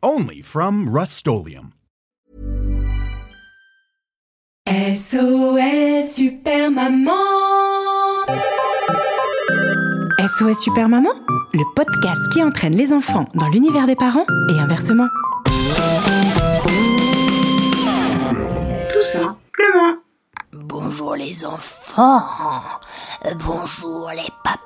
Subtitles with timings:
[0.00, 1.26] Only from Rust
[4.68, 7.16] SOS Super Maman
[10.20, 11.10] SOS Super Maman,
[11.52, 15.08] le podcast qui entraîne les enfants dans l'univers des parents et inversement.
[18.92, 19.96] Tout simplement.
[20.52, 22.22] Bonjour les enfants,
[23.44, 24.60] bonjour les papas,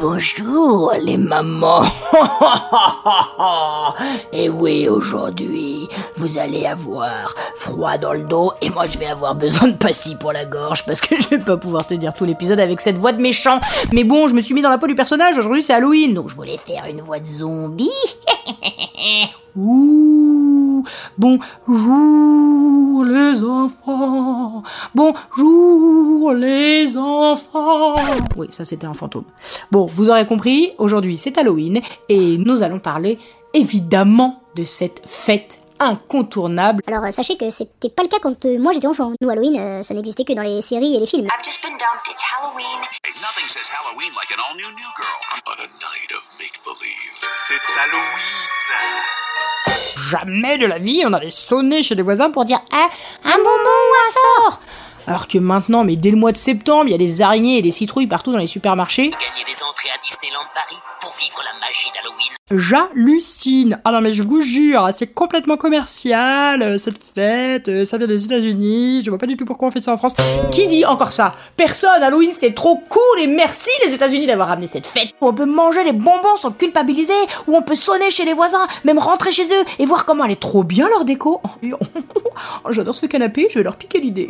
[0.00, 1.84] bonjour les mamans.
[4.32, 9.34] et oui, aujourd'hui, vous allez avoir froid dans le dos et moi je vais avoir
[9.34, 12.60] besoin de pastilles pour la gorge parce que je vais pas pouvoir tenir tout l'épisode
[12.60, 13.60] avec cette voix de méchant.
[13.92, 16.28] Mais bon, je me suis mis dans la peau du personnage, aujourd'hui c'est Halloween, donc
[16.28, 17.90] je voulais faire une voix de zombie.
[21.18, 24.62] bonjour les enfants,
[24.94, 27.96] bonjour les enfants.
[28.36, 29.24] Oui, ça c'était un fantôme.
[29.70, 33.18] Bon, vous aurez compris, aujourd'hui c'est Halloween et nous allons parler
[33.54, 36.82] évidemment de cette fête incontournable.
[36.86, 39.12] Alors euh, sachez que c'était pas le cas quand euh, moi j'étais enfant.
[39.20, 41.26] Nous Halloween, euh, ça n'existait que dans les séries et les films.
[41.26, 42.06] I've just been dumped.
[42.10, 42.80] It's Halloween.
[43.20, 47.16] Nothing says Halloween like an all-new new girl on a night of make-believe.
[47.18, 48.99] C'est Halloween.
[50.10, 52.88] Jamais de la vie on allait sonner chez les voisins pour dire Ah,
[53.24, 54.60] un bonbon ou un sort
[55.06, 57.62] alors que maintenant, mais dès le mois de septembre, il y a des araignées et
[57.62, 59.10] des citrouilles partout dans les supermarchés.
[59.88, 62.32] À Disneyland Paris pour vivre la magie d'Halloween.
[62.50, 63.80] J'hallucine.
[63.84, 67.68] Ah non mais je vous jure, c'est complètement commercial euh, cette fête.
[67.68, 69.02] euh, Ça vient des États-Unis.
[69.04, 70.14] Je vois pas du tout pourquoi on fait ça en France.
[70.52, 71.32] Qui dit encore ça?
[71.56, 72.02] Personne.
[72.02, 75.46] Halloween c'est trop cool et merci les États-Unis d'avoir ramené cette fête où on peut
[75.46, 77.14] manger les bonbons sans culpabiliser,
[77.46, 80.32] où on peut sonner chez les voisins, même rentrer chez eux et voir comment elle
[80.32, 81.40] est trop bien leur déco.
[81.44, 83.46] Oh, et- oh, J'adore ce canapé.
[83.50, 84.28] Je vais leur piquer l'idée.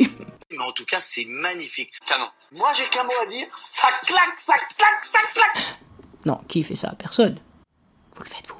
[0.51, 1.91] Mais en tout cas, c'est magnifique.
[2.05, 2.25] Canon.
[2.57, 3.47] Moi, j'ai qu'un mot à dire.
[3.51, 5.40] Ça claque, ça claque, ça claque.
[6.25, 6.93] Non, qui fait ça?
[6.97, 7.39] Personne.
[8.15, 8.55] Vous le faites vous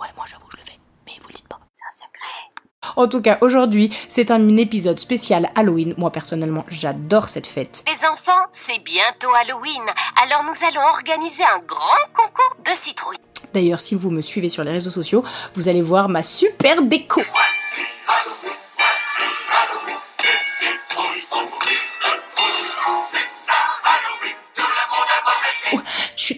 [0.00, 0.78] Ouais, moi j'avoue, je le fais.
[1.06, 1.58] Mais vous le dites pas.
[1.72, 2.94] C'est un secret.
[2.96, 5.94] En tout cas, aujourd'hui, c'est un épisode spécial Halloween.
[5.96, 7.84] Moi, personnellement, j'adore cette fête.
[7.86, 9.82] Les enfants, c'est bientôt Halloween.
[10.22, 13.18] Alors nous allons organiser un grand concours de citrouilles.
[13.54, 15.24] D'ailleurs, si vous me suivez sur les réseaux sociaux,
[15.54, 17.22] vous allez voir ma super déco.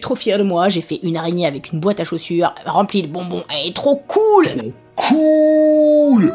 [0.05, 3.07] Trop fière de moi, j'ai fait une araignée avec une boîte à chaussures remplie de
[3.07, 3.43] bonbons.
[3.49, 4.45] Elle est trop cool
[4.95, 6.31] Cool.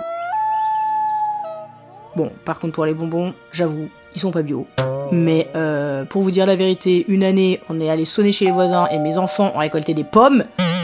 [2.16, 4.66] Bon, par contre pour les bonbons, j'avoue, ils sont pas bio.
[5.12, 8.50] Mais euh, pour vous dire la vérité, une année, on est allé sonner chez les
[8.50, 10.42] voisins et mes enfants ont récolté des pommes.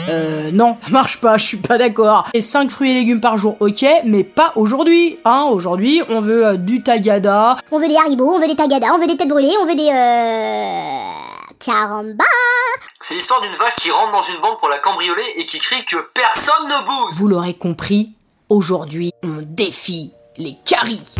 [0.09, 2.29] Euh, non, ça marche pas, je suis pas d'accord.
[2.35, 5.19] Et 5 fruits et légumes par jour, ok, mais pas aujourd'hui.
[5.25, 7.57] Hein, aujourd'hui, on veut euh, du tagada.
[7.73, 9.75] On veut des haribots, on veut des tagadas, on veut des têtes brûlées, on veut
[9.75, 11.26] des euh...
[11.59, 12.25] caramba.
[13.01, 15.85] C'est l'histoire d'une vache qui rentre dans une banque pour la cambrioler et qui crie
[15.85, 17.15] que personne ne bouge.
[17.15, 18.13] Vous l'aurez compris,
[18.49, 21.15] aujourd'hui, on défie les caries.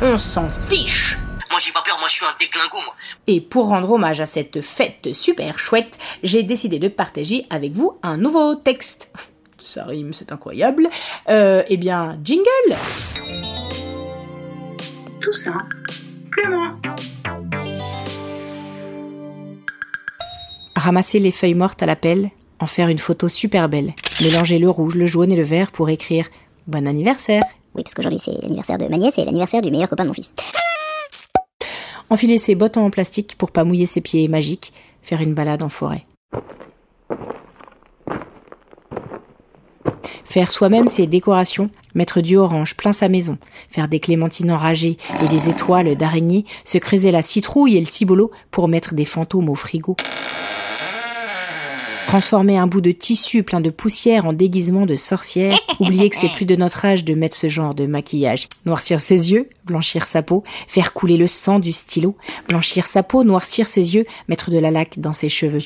[0.00, 1.18] On s'en fiche.
[1.50, 2.94] Moi j'ai pas peur, moi je suis un déglingo moi.
[3.26, 7.98] Et pour rendre hommage à cette fête super chouette, j'ai décidé de partager avec vous
[8.02, 9.10] un nouveau texte.
[9.58, 10.88] Ça rime, c'est incroyable.
[11.28, 12.76] Euh, eh bien, jingle
[15.20, 16.76] Tout simplement.
[20.78, 22.30] Ramasser les feuilles mortes à la pelle,
[22.60, 23.94] en faire une photo super belle.
[24.20, 26.28] Mélanger le rouge, le jaune et le vert pour écrire
[26.68, 27.42] Bon anniversaire.
[27.74, 30.14] Oui, parce qu'aujourd'hui c'est l'anniversaire de ma nièce et l'anniversaire du meilleur copain de mon
[30.14, 30.36] fils.
[32.10, 34.72] Enfiler ses bottes en plastique pour pas mouiller ses pieds magiques.
[35.02, 36.06] Faire une balade en forêt.
[40.28, 43.38] Faire soi-même ses décorations, mettre du orange plein sa maison,
[43.70, 48.30] faire des clémentines enragées et des étoiles d'araignée, se creuser la citrouille et le cibolo
[48.50, 49.96] pour mettre des fantômes au frigo.
[52.08, 55.58] Transformer un bout de tissu plein de poussière en déguisement de sorcière.
[55.80, 58.48] Oublier que c'est plus de notre âge de mettre ce genre de maquillage.
[58.66, 62.14] Noircir ses yeux, blanchir sa peau, faire couler le sang du stylo,
[62.48, 65.60] blanchir sa peau, noircir ses yeux, mettre de la laque dans ses cheveux.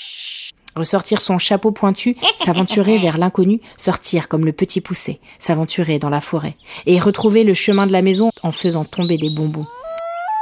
[0.76, 6.20] Ressortir son chapeau pointu, s'aventurer vers l'inconnu, sortir comme le petit poussé, s'aventurer dans la
[6.20, 6.54] forêt,
[6.86, 9.66] et retrouver le chemin de la maison en faisant tomber des bonbons.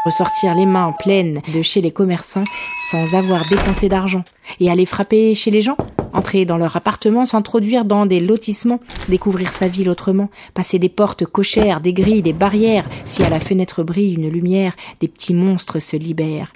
[0.04, 2.44] Ressortir les mains pleines de chez les commerçants
[2.90, 4.24] sans avoir dépensé d'argent,
[4.58, 5.76] et aller frapper chez les gens
[6.12, 11.24] Entrer dans leur appartement, s'introduire dans des lotissements, découvrir sa ville autrement, passer des portes
[11.24, 15.78] cochères, des grilles, des barrières, si à la fenêtre brille une lumière, des petits monstres
[15.78, 16.52] se libèrent.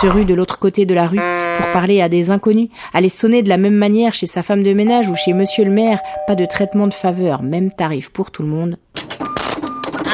[0.00, 1.20] Se rue de l'autre côté de la rue
[1.58, 4.72] pour parler à des inconnus, aller sonner de la même manière chez sa femme de
[4.72, 8.42] ménage ou chez monsieur le maire, pas de traitement de faveur, même tarif pour tout
[8.42, 8.76] le monde.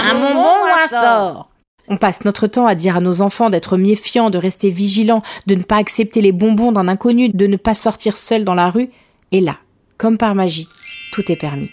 [0.02, 1.50] Un bonbon ou un sort?
[1.88, 5.54] On passe notre temps à dire à nos enfants d'être méfiants, de rester vigilants, de
[5.54, 8.90] ne pas accepter les bonbons d'un inconnu, de ne pas sortir seul dans la rue.
[9.32, 9.56] Et là,
[9.98, 10.68] comme par magie,
[11.12, 11.70] tout est permis.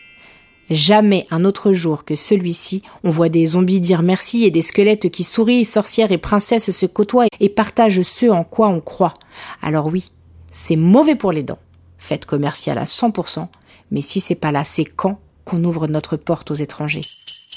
[0.69, 5.09] Jamais un autre jour que celui-ci, on voit des zombies dire merci et des squelettes
[5.09, 9.13] qui sourient, sorcières et princesses se côtoient et partagent ce en quoi on croit.
[9.61, 10.05] Alors oui,
[10.51, 11.59] c'est mauvais pour les dents.
[11.97, 13.47] Fête commerciale à 100%,
[13.91, 17.01] mais si c'est pas là, c'est quand qu'on ouvre notre porte aux étrangers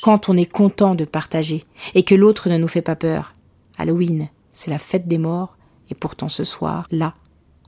[0.00, 1.60] quand on est content de partager
[1.94, 3.32] et que l'autre ne nous fait pas peur.
[3.78, 5.56] Halloween, c'est la fête des morts
[5.90, 7.14] et pourtant ce soir, là,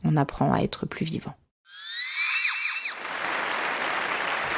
[0.04, 1.34] on apprend à être plus vivant.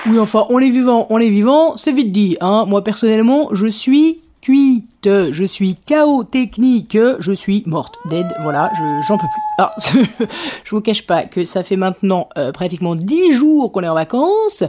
[0.06, 2.66] Oui, enfin, on est vivant, on est vivant, c'est vite dit, hein.
[2.66, 9.06] Moi, personnellement, je suis cuite, je suis chaos technique, je suis morte, dead, voilà, je,
[9.08, 9.42] j'en peux plus.
[9.56, 9.74] Ah,
[10.64, 13.94] je vous cache pas que ça fait maintenant euh, pratiquement 10 jours qu'on est en
[13.94, 14.62] vacances,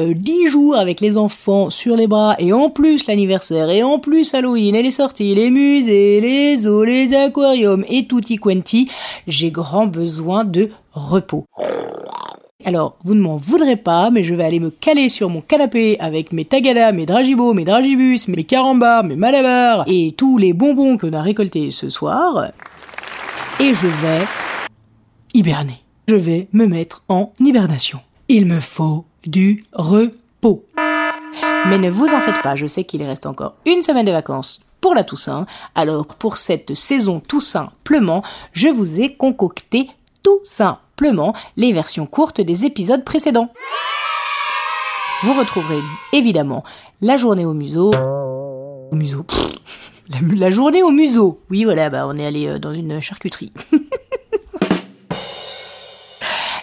[0.00, 4.00] euh, 10 jours avec les enfants sur les bras, et en plus l'anniversaire, et en
[4.00, 8.90] plus Halloween, et les sorties, les musées, les zoos, les aquariums, et tutti quanti,
[9.28, 11.44] j'ai grand besoin de repos.
[12.64, 15.96] Alors, vous ne m'en voudrez pas, mais je vais aller me caler sur mon canapé
[15.98, 20.98] avec mes tagadas, mes dragibos, mes dragibus, mes carambars, mes malabars et tous les bonbons
[20.98, 22.50] qu'on a récoltés ce soir.
[23.58, 24.24] Et je vais
[25.32, 25.82] hiberner.
[26.06, 28.00] Je vais me mettre en hibernation.
[28.28, 30.64] Il me faut du repos.
[31.66, 34.60] Mais ne vous en faites pas, je sais qu'il reste encore une semaine de vacances
[34.80, 35.46] pour la Toussaint.
[35.74, 38.22] Alors, pour cette saison Toussaint pleumant,
[38.52, 39.88] je vous ai concocté
[40.22, 40.40] tout
[41.56, 43.50] les versions courtes des épisodes précédents.
[45.22, 45.80] Vous retrouverez
[46.12, 46.64] évidemment
[47.00, 47.90] la journée au museau.
[47.92, 48.96] Au
[50.34, 51.40] la journée au museau.
[51.50, 53.52] Oui, voilà, bah on est allé euh, dans une charcuterie.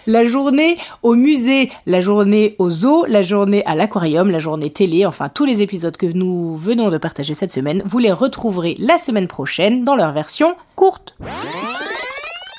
[0.06, 5.06] la journée au musée, la journée au zoo, la journée à l'aquarium, la journée télé,
[5.06, 8.98] enfin tous les épisodes que nous venons de partager cette semaine, vous les retrouverez la
[8.98, 11.16] semaine prochaine dans leur version courte.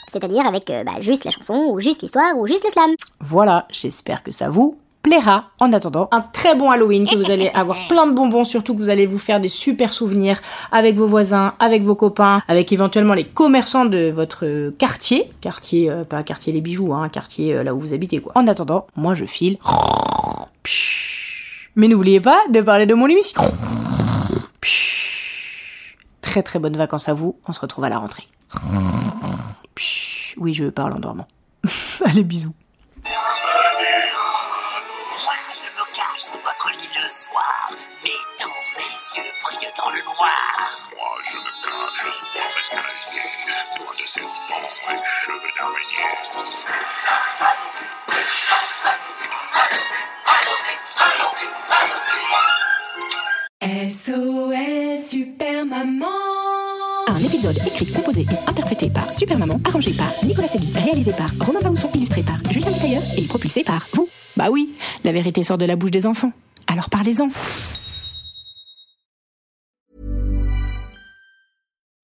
[0.09, 2.91] C'est-à-dire avec euh, bah, juste la chanson, ou juste l'histoire, ou juste le slam.
[3.21, 5.45] Voilà, j'espère que ça vous plaira.
[5.59, 8.79] En attendant, un très bon Halloween, que vous allez avoir plein de bonbons, surtout que
[8.79, 10.41] vous allez vous faire des super souvenirs
[10.71, 15.29] avec vos voisins, avec vos copains, avec éventuellement les commerçants de votre quartier.
[15.41, 18.33] Quartier, euh, pas quartier les bijoux, hein, quartier euh, là où vous habitez quoi.
[18.35, 19.57] En attendant, moi je file.
[21.75, 23.41] Mais n'oubliez pas de parler de mon émission.
[26.21, 28.27] Très très bonnes vacances à vous, on se retrouve à la rentrée.
[30.39, 31.27] Oui, je parle en dormant.
[32.05, 32.55] Allez, bisous.
[33.03, 33.13] Moi,
[35.51, 37.69] je me cache sous votre lit le soir,
[38.37, 40.79] tous mes yeux brillent dans le noir.
[40.95, 43.27] Moi, je me cache sous votre escalier,
[43.77, 46.15] doigts de serpent et cheveux d'araignée.
[46.45, 47.17] C'est ça,
[48.01, 48.59] c'est ça,
[50.25, 51.53] Halloween, Halloween,
[53.59, 53.89] Halloween.
[53.89, 56.28] SOS Super Maman
[57.19, 61.29] Un épisode écrit, composé et interprété par Super Maman, arrangé par Nicolas Segui, réalisé par
[61.45, 64.07] Romain Bausson, illustré par Julien Tailleur et propulsé par vous.
[64.37, 64.69] Bah oui,
[65.03, 66.31] la vérité sort de la bouche des enfants.
[66.67, 67.27] Alors parlez-en.